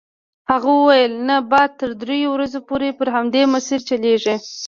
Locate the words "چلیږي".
3.89-4.35